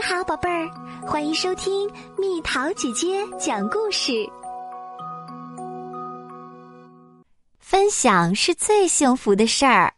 [0.00, 0.66] 你好，宝贝儿，
[1.06, 4.26] 欢迎收听蜜桃姐姐讲故事。
[7.58, 9.92] 分享是最幸福的事儿。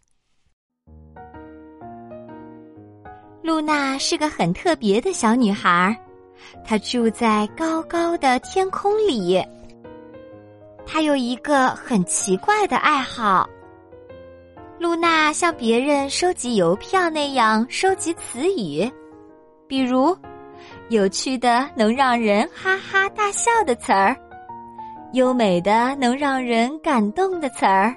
[3.45, 5.97] 露娜是个很特别的小女孩，
[6.65, 9.41] 她住在高高的天空里。
[10.85, 13.49] 她有一个很奇怪的爱好。
[14.81, 18.91] 露娜像别人收集邮票那样收集词语。
[19.73, 20.15] 比如，
[20.91, 24.15] 有趣的能让人哈哈大笑的词儿，
[25.15, 27.97] 优美的能让人感动的词儿，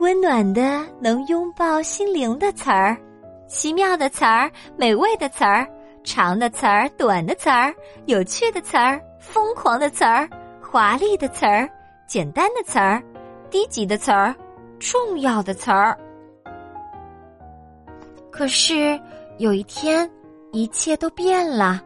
[0.00, 2.96] 温暖的能拥抱心灵的词儿，
[3.46, 5.64] 奇妙的词儿，美味的词儿，
[6.02, 7.72] 长的词儿，短的词儿，
[8.06, 10.28] 有趣的词儿，疯狂的词儿，
[10.60, 11.70] 华丽的词儿，
[12.08, 13.00] 简单的词儿，
[13.48, 14.34] 低级的词儿，
[14.80, 15.96] 重要的词儿。
[18.28, 19.00] 可是
[19.38, 20.10] 有一天。
[20.52, 21.80] 一切都变了，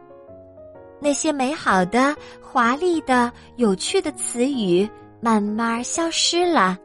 [0.99, 4.89] 那些美好的、华丽的、有趣的词语
[5.21, 6.77] 慢慢消失了。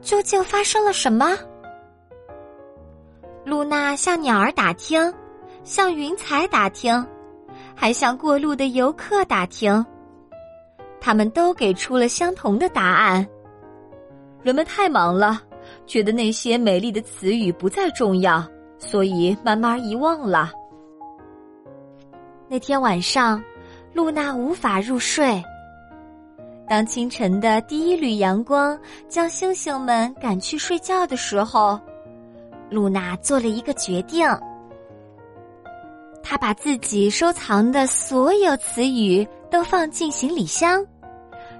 [0.00, 1.36] 究竟发生了什么？
[3.44, 5.12] 露娜向鸟儿打听，
[5.62, 7.06] 向云彩打听，
[7.74, 9.84] 还向过路的游客打听。
[11.00, 13.26] 他们都给出了相同的答案：
[14.42, 15.40] 人们太忙了，
[15.86, 18.42] 觉得那些美丽的词语不再重要，
[18.78, 20.50] 所以慢慢遗忘了。
[22.46, 23.42] 那天晚上，
[23.92, 25.42] 露娜无法入睡。
[26.68, 28.78] 当清晨的第一缕阳光
[29.08, 31.80] 将星星们赶去睡觉的时候，
[32.70, 34.26] 露娜做了一个决定。
[36.22, 40.84] 她把自己收藏的所有词语都放进行李箱，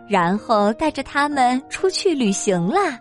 [0.07, 2.99] 然后带着他们出去旅行了。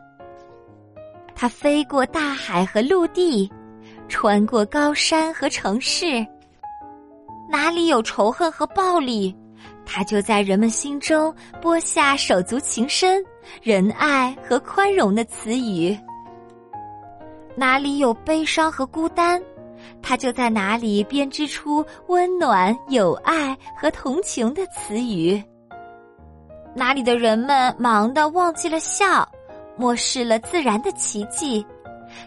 [1.36, 3.52] 他飞过大海和陆地，
[4.08, 6.26] 穿过高山和城市。
[7.54, 9.32] 哪里有仇恨和暴力，
[9.86, 13.24] 他就在人们心中播下手足情深、
[13.62, 15.96] 仁爱和宽容的词语；
[17.56, 19.40] 哪里有悲伤和孤单，
[20.02, 25.40] 他就在哪里编织出温暖、友爱和同情的词语；
[26.76, 29.30] 哪里的人们忙得忘记了笑，
[29.78, 31.64] 漠视了自然的奇迹。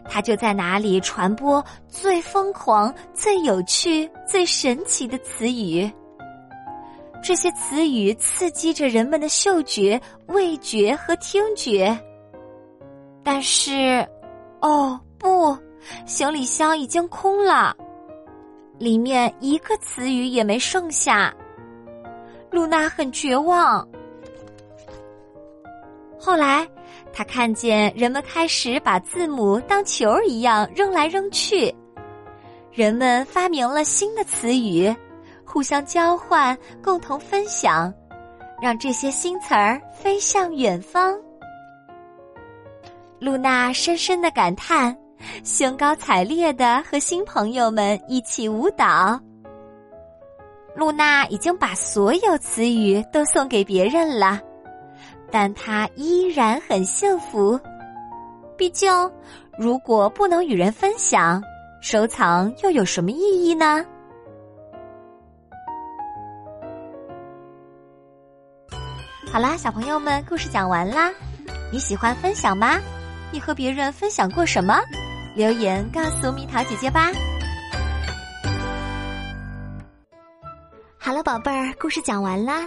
[0.08, 5.90] 他就在哪里传播最疯狂、最有趣、最神奇的词语。
[7.22, 11.98] 这些词语刺激着人们的嗅觉、味觉和听觉。
[13.24, 14.06] 但是，
[14.60, 15.56] 哦不，
[16.04, 17.74] 行李箱已经空了，
[18.78, 21.34] 里面一个词语也没剩下。
[22.50, 23.86] 露娜很绝望。
[26.26, 26.66] 后来。
[27.12, 31.74] 他看见人们开始把字母当球一样扔来扔去，
[32.72, 34.94] 人们发明了新的词语，
[35.46, 37.92] 互相交换，共同分享，
[38.60, 41.16] 让这些新词儿飞向远方。
[43.18, 44.94] 露娜深深的感叹，
[45.42, 49.18] 兴高采烈的和新朋友们一起舞蹈。
[50.74, 54.38] 露娜已经把所有词语都送给别人了。
[55.30, 57.58] 但他依然很幸福，
[58.56, 58.90] 毕竟，
[59.58, 61.42] 如果不能与人分享，
[61.80, 63.84] 收藏又有什么意义呢？
[69.30, 71.12] 好啦，小朋友们，故事讲完啦。
[71.70, 72.78] 你喜欢分享吗？
[73.32, 74.80] 你和别人分享过什么？
[75.34, 77.10] 留言告诉蜜桃姐姐吧。
[80.96, 82.66] 好了，宝贝儿，故事讲完啦。